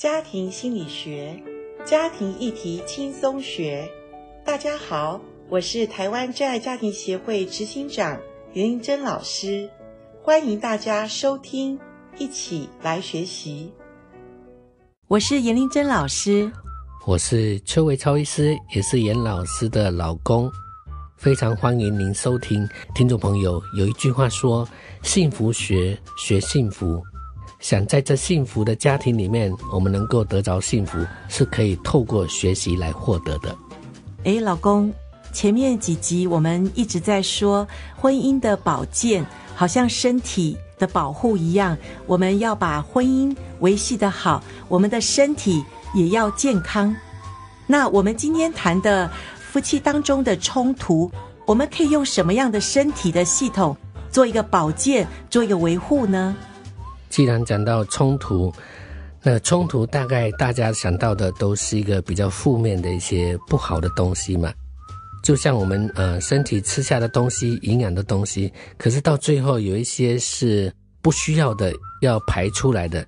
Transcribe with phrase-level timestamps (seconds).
[0.00, 1.38] 家庭心理学，
[1.84, 3.86] 家庭议题轻松学。
[4.46, 8.18] 大家好，我是台湾真爱家庭协会执行长
[8.54, 9.68] 严玲珍老师，
[10.22, 11.78] 欢迎大家收听，
[12.16, 13.74] 一起来学习。
[15.06, 16.50] 我是严玲珍老师，
[17.06, 20.50] 我是邱维超医师，也是严老师的老公。
[21.18, 23.60] 非常欢迎您收听，听众朋友。
[23.76, 24.66] 有一句话说
[25.04, 27.02] ：“幸福学，学幸福。”
[27.60, 30.98] 想在这幸福的家庭里面，我们能够得着幸福，
[31.28, 33.54] 是可以透过学习来获得的。
[34.24, 34.92] 诶，老公，
[35.32, 37.66] 前面几集我们一直在说
[37.96, 46.94] 婚姻的保健，好像身体的保护一样，我们要把婚姻维系得好，我们的身体也要健康。
[47.66, 49.08] 那我们今天谈的。
[49.50, 51.10] 夫妻当中的冲突，
[51.44, 53.76] 我们可以用什么样的身体的系统
[54.08, 56.36] 做一个保健，做一个维护呢？
[57.10, 58.50] 既然讲到冲突，
[59.22, 64.50] 那冲突大概大家想到的都是一个比较负面的一些不好的东西嘛。
[65.22, 73.06] 就像我们呃身体吃下的东西，营养的东西，可是到最后有一些是不需要的，要排出来的，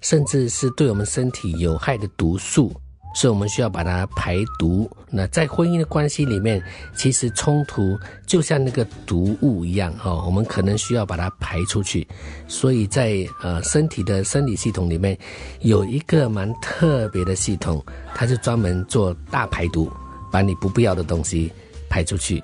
[0.00, 2.72] 甚至是对我们身体有害的毒素。
[3.14, 4.90] 所以我们需要把它排毒。
[5.10, 6.62] 那在婚姻的关系里面，
[6.96, 12.06] 其实冲突就像那个毒物一样，哈，我们可能需要把它排出去。
[12.46, 15.18] 所以在呃身体的生理系统里面，
[15.60, 19.90] 有一个蛮特别的系统，它是专门做大排毒，
[20.30, 21.52] 把你不必要的东西
[21.88, 22.40] 排出去。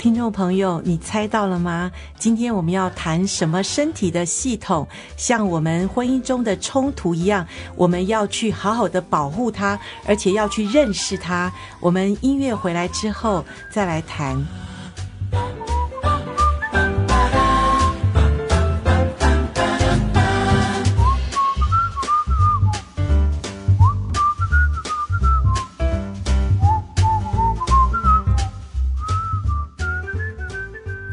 [0.00, 1.92] 听众朋友，你猜到了吗？
[2.16, 4.88] 今天我们要谈什么身体的系统？
[5.14, 11.52] 像我们婚姻中的冲突一样，我们要去好好的保护它，而且要去认识它。
[11.80, 14.42] 我们音乐回来之后再来谈。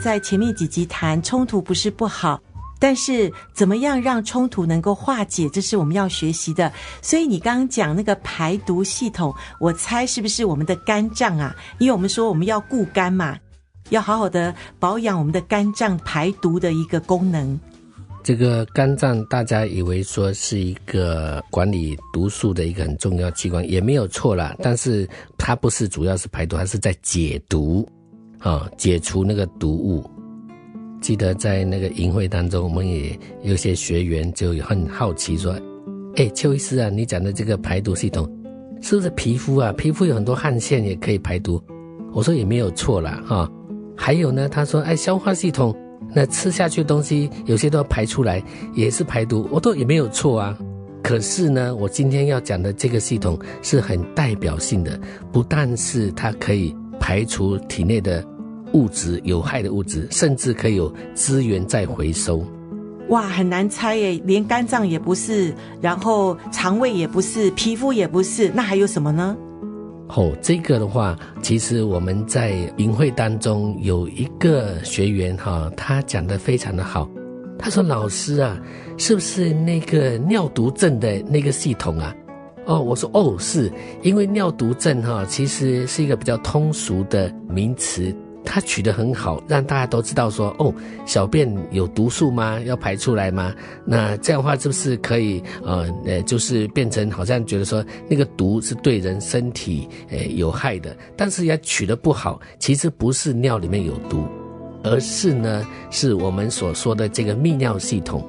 [0.07, 2.41] 在前面几集谈冲突不是不好，
[2.79, 6.71] 但是怎么样让冲突能够化解，这是我们要学习的。
[7.01, 11.53] 所以你刚刚讲那个排毒系统，我猜是不是我们的肝脏啊？
[11.77, 13.37] 因为我们说我们要顾肝嘛，
[13.89, 17.59] 要好好的保养我们的肝脏排毒的一个功能。
[18.23, 24.55] 这个肝脏大家以为说是一个管理毒素的一个很重要器官，也没有错啦。
[24.63, 25.05] 但是
[25.37, 27.85] 它不是主要是排毒，它是在解毒。
[28.47, 30.09] 啊、解除那个毒物。
[31.01, 35.53] 记得在那个营会当中，我们也有些学员就很好奇说
[36.15, 38.25] ：“哎，邱医师啊，你讲的这个排毒系统，
[38.81, 39.73] 是不是皮肤啊？
[39.73, 41.61] 皮肤有很多汗腺也可以排毒。”
[42.15, 43.51] 我说也没有错啦，哈、
[43.97, 45.75] 还有呢，他说：“哎，消化系统，
[46.15, 48.41] 那吃下去的东西有些都要排出来，
[48.73, 50.57] 也是排毒。”我说也没有错啊。
[51.03, 54.97] 可是呢，我今天要讲的这个系统是很代表性的，
[55.33, 56.73] 不但是它可以。
[56.99, 58.25] 排除体内的
[58.77, 62.45] 物质、有害的物质，甚至可以有资源再回收。
[63.09, 64.21] 哇，很难猜耶！
[64.25, 65.51] 连肝脏也不是，
[65.81, 69.35] 然后肠胃也不是，皮肤也不是，那还有什么呢？
[70.09, 77.09] 哦，这个的话，其实我们在营会当中有一个学员哈，他讲的非常的好。
[77.59, 78.55] 他说：“老师啊，
[78.97, 82.13] 是不是那个尿毒症的那个系统啊？”
[82.67, 83.71] 哦，我说哦，是
[84.03, 88.13] 因为尿毒症哈，其实是一个比较通俗的名词，
[88.47, 90.73] 他取得很好，让大家都知道说哦，
[91.05, 92.59] 小便有毒素吗？
[92.61, 93.53] 要排出来吗？
[93.85, 104.25] 那这样的话是不是可以呃呃，就是变成好像觉得说那个毒是对人身体呃有害的，但是也取得不好，其实不是尿里面有毒，
[104.83, 108.23] 而是呢是我们所说的这个泌尿系统。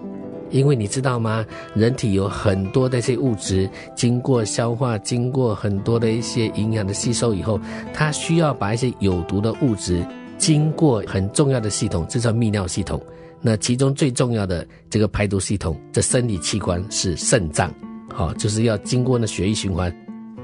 [0.51, 1.45] 因为你知道吗？
[1.75, 7.61] 人体有很多的一些物质，经过消化，经过很多的一些营养的吸收以后，
[7.93, 10.05] 它需要把一些有毒的物质
[10.37, 13.01] 经过很重要的系统，这叫泌尿系统。
[13.41, 17.73] 那其中最重要的这个排毒系统，这生理器官是肾脏，
[18.13, 19.95] 好，就是要经过那血液循环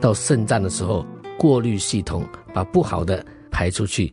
[0.00, 1.04] 到肾脏的时候，
[1.38, 4.12] 过滤系统把不好的排出去，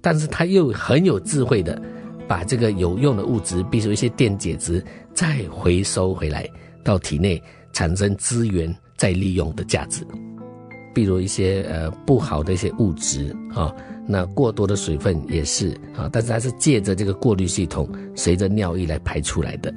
[0.00, 1.80] 但是它又很有智慧的。
[2.30, 4.80] 把这个有用的物质，比如一些电解质，
[5.12, 6.48] 再回收回来
[6.84, 7.42] 到体内，
[7.72, 10.06] 产生资源再利用的价值。
[10.94, 19.74] 比如一些呃不好的一些物质啊、哦，那过多的水分也是啊、哦，但是它是借着这个过滤系统，随着尿液来排出来的。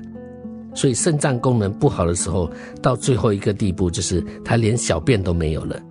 [0.75, 2.47] 所以肾脏功能不好的时候，
[2.83, 5.81] 到最后一个地步，就是它连小便都没有了。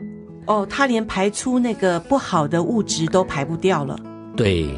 [0.47, 3.99] 哦，它连排出那个不好的物质都排不掉了。
[4.37, 4.69] 对。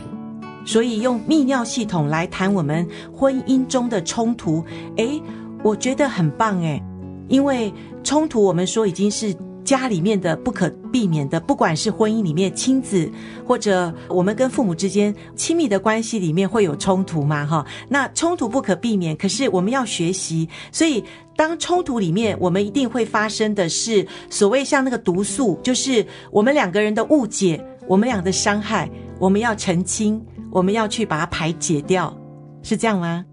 [0.65, 4.65] 所以用泌尿系统来谈我们婚姻中的冲突，
[4.97, 5.21] 诶，
[5.63, 6.83] 我觉得很棒诶。
[7.29, 7.73] 因为
[8.03, 9.35] 冲突我们说已经是。
[9.65, 13.11] 家里面的不可避免的，不管是婚姻里面亲子，
[13.47, 17.47] 或者我们跟父母之间亲密的关系里面会有冲突嘛？
[17.47, 20.47] 哈，那冲突不可避免，可是我们要学习。
[20.71, 21.03] 所以
[21.35, 27.59] 当冲突里面，我们一定会发生的是所谓像那个毒素，就是我们两个人的误解，
[27.89, 28.87] 我们俩的伤害，
[29.19, 30.23] 我们要澄清，
[30.55, 32.17] 我们要去把它排解掉，
[32.63, 33.27] 是这样吗？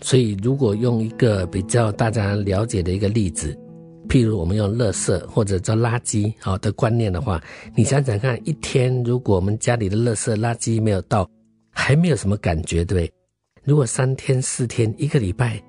[0.00, 3.56] 所以如果用一个比较大家了解的一个例子。
[4.08, 7.40] 譬如我们用垃圾或者叫垃圾好的观念的话，
[7.74, 11.26] 你想想看，一天如果我们家里的垃圾垃圾没有倒，
[11.70, 13.12] 还没有什么感觉，对不对？
[13.64, 15.62] 如果三天四天一个礼拜，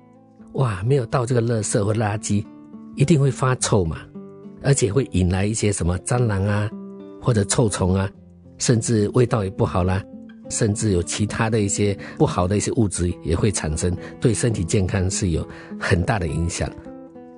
[0.54, 2.44] 哇，没有倒这个垃圾或垃圾，
[2.96, 3.98] 一定会发臭嘛，
[4.62, 6.68] 而且会引来一些什么蟑螂啊，
[7.22, 8.10] 或者臭虫啊，
[8.58, 10.02] 甚至味道也不好啦，
[10.48, 15.46] 甚至有其他的一些不好的一些物质也会产生，对身体健康是有
[15.78, 16.70] 很大的影响。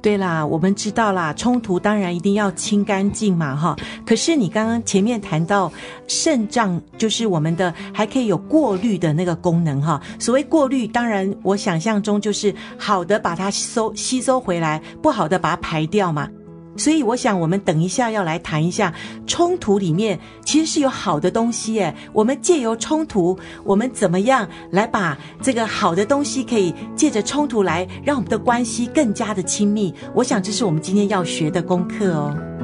[0.02, 3.74] 对啦，我们知道啦，冲突当然一定要清干净嘛，哈。
[4.06, 5.72] 可是你刚刚前面谈到
[6.06, 10.00] 肾脏，就是我们的还可以有过滤的那个功能，哈。
[10.20, 16.28] 所谓过滤，当然我想象中就是好的把它收吸收回来，不好的把它排掉嘛。
[16.76, 18.92] 所以我想，我们等一下要来谈一下
[19.26, 21.94] 冲突里面其实是有好的东西诶。
[22.12, 29.94] 我们借由冲突，我们怎么样来把这个好的东西可以借着冲突来让我们的关系更加的亲密？
[30.14, 32.55] 我想这是我们今天要学的功课哦。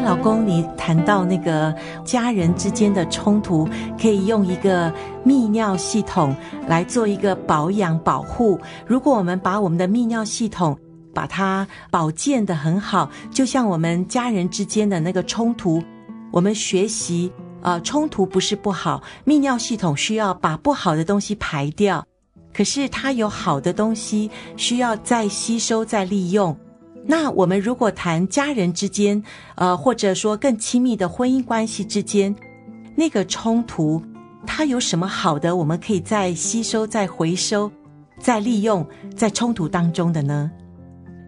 [0.00, 3.68] 老公，你谈到那个家人之间的冲突，
[4.00, 4.92] 可以用一个
[5.24, 6.34] 泌尿系统
[6.66, 8.60] 来做一个保养保护。
[8.86, 10.78] 如果我们把我们的泌尿系统
[11.12, 15.82] 把它保健的很好，就像我们家人之间的那个冲突，
[16.30, 17.32] 我们学习
[17.62, 22.04] 呃，冲突不是不好，泌尿系统需要把不好的东西排掉，
[22.54, 26.56] 可是它有好的东西需要再吸收再利用。
[27.06, 29.22] 那我们如果谈家人之间，
[29.54, 32.34] 呃，或者说更亲密的婚姻关系之间，
[32.96, 34.02] 那个冲突，
[34.46, 37.70] 它有什么好的，我们可以再吸收、再回收、
[38.18, 40.50] 再利用在冲突当中的呢？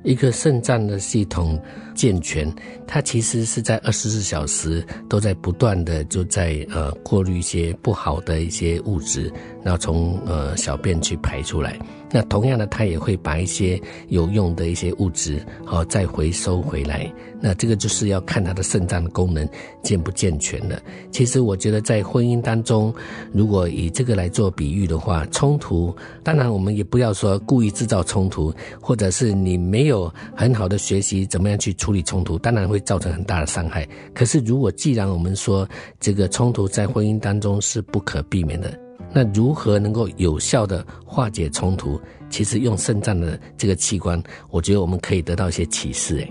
[0.04, 1.60] 一个肾脏的系统
[1.98, 2.48] 健全，
[2.86, 9.32] 它其实是在二十四小时都在不断的就在呃过滤一些不好的一些物质，
[9.64, 11.76] 然后从呃小便去排出来。
[12.10, 13.78] 那同样的，它也会把一些
[14.08, 17.12] 有用的一些物质，好、再回收回来。
[17.40, 19.46] 那这个就是要看它的肾脏的功能
[19.82, 20.80] 健不健全了。
[21.10, 22.94] 其实我觉得在婚姻当中，
[23.30, 33.88] 如果以这个来做比喻的话，冲突，当然我们也不要说故意制造冲突，或者是你没有很好的学习怎么样去处理冲突，当然会造成很大的伤害。
[34.12, 35.66] 可是如果既然我们说
[35.98, 38.78] 这个冲突在婚姻当中是不可避免的。
[39.10, 41.98] 那如何能够有效的化解冲突？
[42.28, 46.18] 其实用肾脏的这个器官，我觉得我们可以得到一些启示。
[46.18, 46.30] 诶，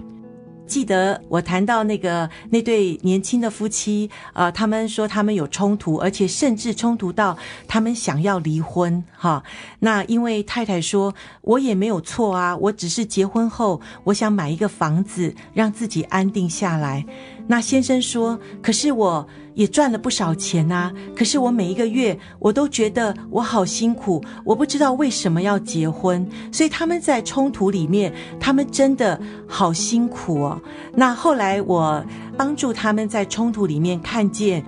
[0.68, 9.04] 记得我谈到那个那对年轻的夫妻，呃，他们说他们有冲突，而且甚至冲突到他们想要离婚。
[9.16, 9.42] 哈，
[9.80, 17.06] 那因为太太说，我也没有错啊，我只是结婚后我想买一个房子，让自己安定下来。
[17.48, 19.28] 那先生说，可是我。
[19.58, 30.57] 也赚了不少钱呐，可是我每一个月我都觉得我好辛苦，我不知道为什么要结婚，所以他们在冲突里面，他们真的好辛苦哦。
[30.94, 32.04] 那后来我
[32.38, 34.64] 帮助他们在冲突里面看见，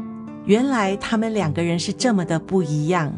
[0.45, 3.13] 原来他们两个人是这么的不一样。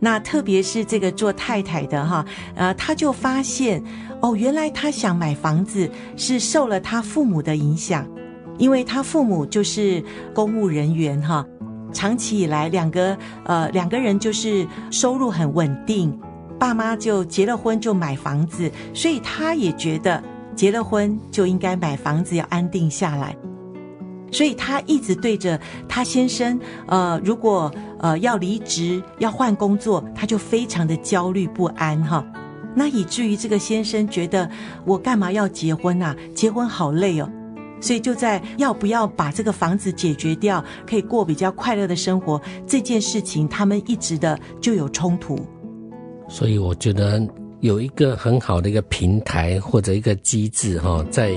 [0.00, 3.82] 那特别是这个做太太的哈，呃，他就发现
[4.20, 8.06] 哦，原来他想买房子是受了他父母的影响。
[8.56, 10.00] 因为他父母就是
[10.32, 11.44] 公务人员哈，
[11.92, 16.16] 长期以来两个呃两个人就是收入很稳定，
[16.56, 20.22] 爸妈就结了婚就买房子，所以他也觉得
[20.54, 23.36] 结了婚就应该买房子要安定下来，
[24.30, 32.24] 所以他一直对着他先生呃如果呃要离职要换工作，他就非常的焦虑不安哈，
[32.74, 34.50] 那以至于这个先生觉得
[34.84, 36.14] 我干嘛要结婚啊？
[36.34, 37.30] 结婚好累哦。
[37.80, 45.38] 所以就在要不要把这个房子解决掉，可以过比较快乐的生活这件事情，他们一直的就有冲突。
[46.26, 47.20] 所以我觉得
[47.64, 51.32] 有一个很好的一个平台或者一个机制哈，在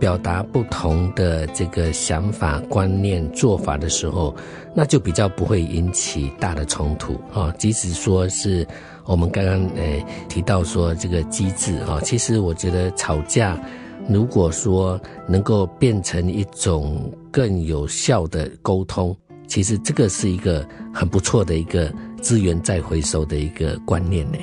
[0.00, 4.34] 表达不同的这个想法、观念、做法的时候，
[4.74, 7.54] 那就比较不会引起大的冲突啊。
[7.58, 8.66] 即使说是
[9.04, 13.60] 我们刚刚诶提到说这个机制哈，其实我觉得吵架
[14.08, 19.14] 如果说能够变成一种更有效的沟通，
[19.46, 21.92] 其实这个是一个很不错的一个
[22.22, 24.38] 资源再回收的一个观念呢。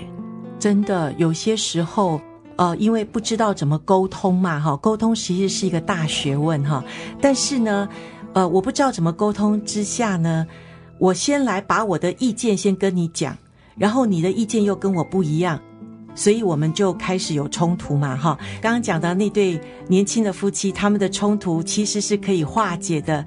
[0.63, 2.21] 真的有些时候，
[2.55, 6.81] 呃，因为不知道怎么沟通嘛，哈，沟通其实是一个大学问哈。
[7.19, 7.89] 但是呢，
[8.31, 10.47] 呃，我不知道怎么沟通之下呢，
[10.99, 13.37] 我先来把我的意见先跟你讲，
[13.75, 15.59] 然后你的意见又跟我不一样，
[16.15, 18.39] 所以我们就开始有冲突嘛，哈。
[18.61, 23.25] 刚刚讲到那对年轻的夫妻，他们的冲突其实是可以化解的。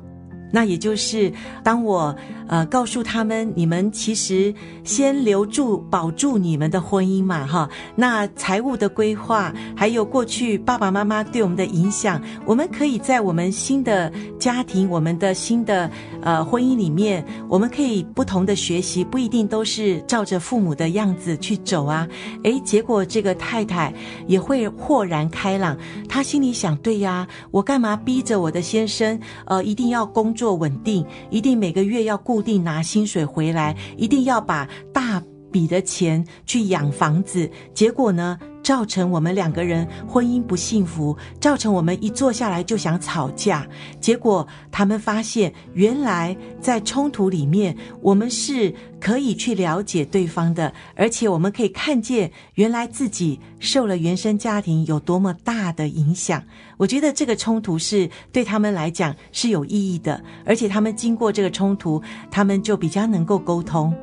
[0.53, 2.15] 那也就是，当我
[2.49, 7.69] 呃告诉他们，你们其实先留住、保住你们的婚姻嘛，哈。
[7.95, 15.91] 那财务的规划，还有过去爸爸妈妈对我们的影响，我们可以在我们新的家庭、我们的新的
[16.23, 22.07] 呃婚姻里面，我们可以不同的学习，不一定都是照着父母的样子去走啊。
[22.45, 23.93] 诶，结果这个太太
[24.27, 25.77] 也会豁然开朗，
[26.09, 34.69] 她心里想：对呀，我干嘛逼着我的先生呃一定要工做稳定，一定每个月要固定拿薪水回来，一定要把
[35.57, 43.67] 笔的钱去养房子，结果呢，造成我们两个人婚姻不幸福，造成我们一坐下来就想吵架。
[43.99, 56.43] 结果他们发现，原来在冲突里面，我们是可以去了解对方的，而且我们可以看见，原来自己受了原生家庭有多么大的影响。
[56.77, 63.95] 我觉得这个冲突是对他们来讲是有意义的，而且他们经过这个冲突，他们就比较能够沟通。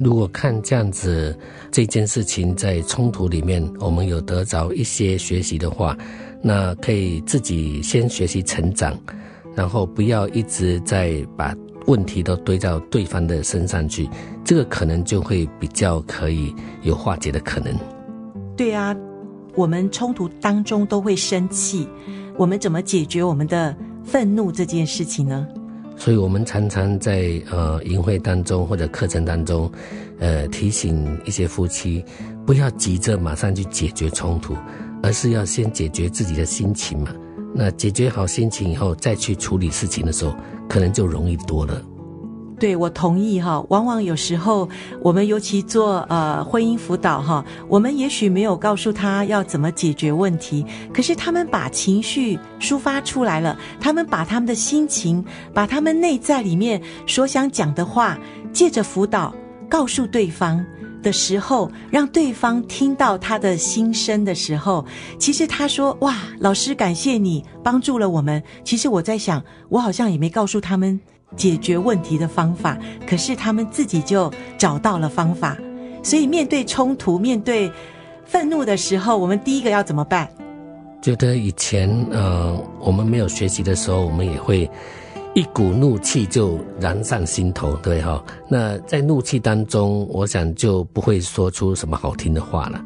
[0.00, 1.36] 如果看这样子
[1.70, 5.96] 这件事情在冲突里面，我们有得着一些学习的话，
[6.42, 8.96] 那可以自己先学习成长，
[9.54, 11.54] 然后不要一直在把
[11.86, 14.08] 问题都堆到对方的身上去，
[14.44, 17.74] 这个可能就会比较可以有化解的可能。
[18.56, 18.94] 对啊，
[19.54, 21.88] 我们冲突当中都会生气，
[22.36, 25.46] 我们怎么解决我们的愤怒这件事情呢？
[25.98, 29.70] 所以，我们常常在呃营会当中或者课程当中，
[30.20, 32.04] 呃提醒一些夫妻，
[32.46, 34.56] 不要急着马上去解决冲突，
[35.02, 37.12] 而是要先解决自己的心情嘛。
[37.52, 40.34] 那解决好心情以后，再去处理事情的时候，
[40.68, 41.82] 可能就容易多了。
[42.58, 43.64] 对，我同意哈。
[43.68, 44.68] 往往有时候，
[45.00, 55.24] 我们尤其做呃婚姻辅导哈，我们也许没有告诉他要怎么解决问题，可是他们把情绪抒发出来了，他们把他们的心情，
[55.54, 58.18] 把他们内在里面所想讲的话，
[58.52, 59.32] 借着辅导
[59.68, 60.64] 告诉对方
[61.00, 64.84] 的时候，让对方听到他的心声的时候，
[65.16, 71.00] 其实他说：“哇，老师感谢你帮助了我们。”其实我在想，我好像也没告诉他们。
[71.36, 75.56] 解决问题的方法，可是他们自己就找到了方法。
[76.02, 77.70] 所以面对冲突、面对
[78.24, 80.28] 愤怒的时候，我们第一个要怎么办？
[81.00, 84.68] 觉得以前呃，我们没有学习的时候，我们也会
[85.34, 88.22] 一股怒气就燃上心头，对哈。
[88.48, 92.84] 那在怒气当中，我想就不会说出什么好听的话了。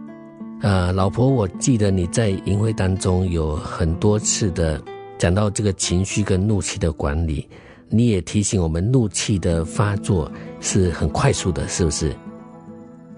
[0.60, 4.80] 呃，老婆，我记得你在营会当中有很多次的
[5.18, 7.48] 讲到这个情绪跟怒气的管理。
[7.94, 12.10] 你也提醒我们，怒气的发作是很快速的，是不是？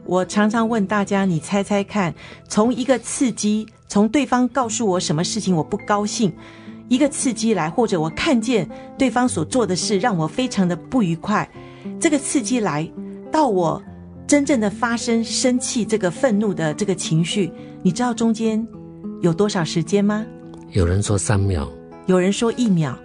[0.04, 2.12] 我常常问大家，你猜猜看，
[2.48, 6.32] 从一个刺激，从对方告诉我什么事情我不高兴，
[6.88, 11.48] 一个刺激来，或者我看见对方所做的事让我非常的不愉快，
[12.00, 12.90] 这个刺激来
[13.30, 13.80] 到我
[14.26, 17.50] 真正的发生生气这个愤怒的这个情绪，
[17.80, 18.66] 你知道中间
[19.22, 20.26] 有多少时间吗？
[20.72, 21.70] 有人说三秒，
[22.06, 22.98] 有人说一秒。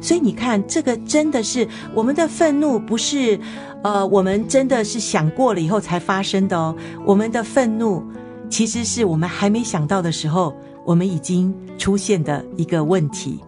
[0.00, 3.38] 所以你看，这个真的是我们的愤怒，不是，
[3.82, 6.74] 呃，我们真的是想过了以后才发生的哦。
[7.04, 8.02] 我们的愤怒，
[8.48, 13.40] 其实是我们还没想到的时候，我们已经出现的一个问题。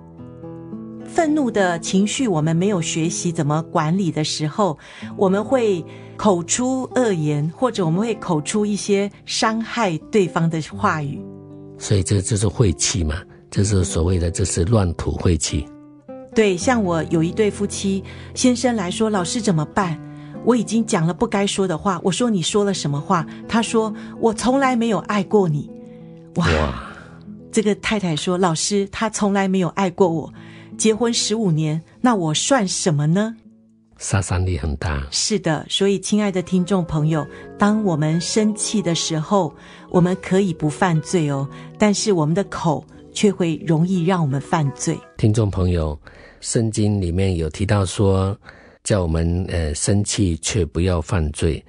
[1.04, 4.78] 愤怒的情绪，我们没有学习怎么管理的时候，
[5.16, 5.84] 我们会
[6.16, 11.20] 口出恶言，或者我们会口出一些伤害对方的话语。
[11.78, 13.16] 所以这就是晦气嘛，
[13.50, 15.66] 这是所谓的，这是乱吐晦气。
[16.34, 18.02] 对，像我有一对夫妻，
[18.34, 19.98] 先生来说：“老师怎么办？
[20.44, 25.70] 我已经讲了不该说的话。”我说：“你说了什么话？”他说：“我从来没有爱过你。”
[26.36, 26.46] 哇！
[26.46, 26.86] 哇
[27.52, 30.32] 这个太太说：“老师，他从来没有爱过我，
[30.78, 33.34] 结婚十五年，那我算什么呢？”
[33.98, 35.04] 杀伤力很大。
[35.10, 37.26] 是的，所以亲爱的听众朋友，
[37.58, 39.52] 当我们生气的时候，
[39.90, 41.46] 我们可以不犯罪哦，
[41.76, 44.96] 但是我们的口却会容易让我们犯罪。
[45.18, 45.98] 听众朋友，
[46.40, 48.36] 圣经里面有提到说，
[48.82, 51.62] 叫我们呃生气却不要犯罪，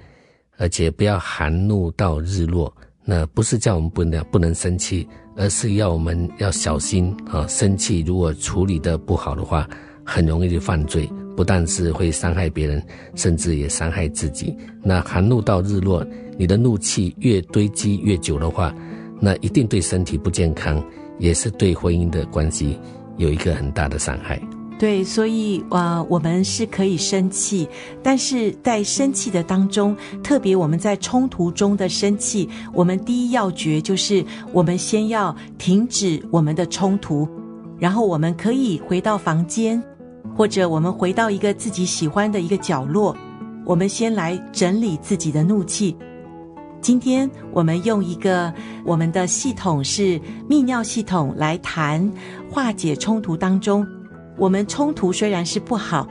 [0.56, 2.74] 而且不要含怒到日落。
[3.04, 7.44] 那不是叫我们不能不能生气，而是要我们要小心啊！
[7.48, 9.68] 生气如果处理得不好的话，
[10.04, 12.80] 很容易就犯罪，不但是会伤害别人，
[13.16, 14.56] 甚至也伤害自己。
[14.82, 16.06] 那含怒到日落，
[16.38, 18.72] 你的怒气越堆积越久的话，
[19.20, 20.80] 那一定对身体不健康，
[21.18, 22.78] 也是对婚姻的关系
[23.16, 24.40] 有一个很大的伤害。
[24.82, 27.68] 对，所以呃，我们是可以生气，
[28.02, 37.28] 但是在生气的当中，特别我们在冲突中的生气，我们第一要诀就是，我们先要停止我们的冲突，
[37.78, 39.80] 然后我们可以回到房间，
[40.34, 43.16] 或者我们回到一个自己喜欢的一个角落，
[43.64, 45.96] 我们先来整理自己的怒气。
[46.80, 48.52] 今天我们用一个
[48.84, 50.20] 我们的系统是
[50.50, 52.12] 泌尿系统来谈
[52.50, 53.86] 化解冲突当中。
[54.42, 56.04] 我们冲突虽然是不好，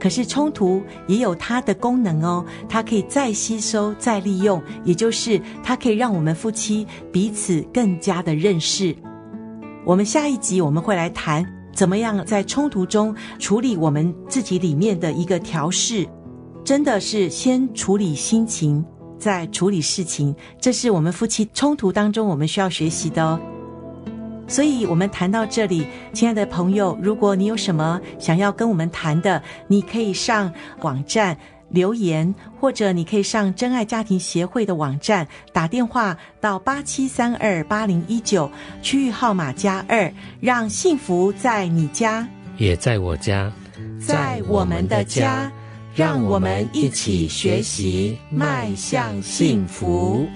[0.00, 8.96] 可是冲突也有它的功能哦，它可以再吸收、再利用，也就是它可以让我们夫妻彼此更加的认识。
[9.84, 16.08] 我们下一集我们会来谈怎么样在冲突中处理我们自己里面的一个调试，
[16.64, 18.82] 真的是先处理心情，
[19.18, 23.38] 再处理事情，这是我们夫妻冲突当中我们需要学习的哦。
[24.46, 31.36] 所以，我们谈到这里，亲爱的朋友，如果你有什么想要跟我们谈的，你可以上网站
[31.70, 38.50] 留言，或者你可以上真爱家庭协会的网站打电话到八七三二八零一九，
[38.82, 43.50] 区域号码加二，让幸福在你家，也在我家，
[43.98, 45.50] 在我们的家，
[45.96, 50.26] 让我们一起学习迈向幸福。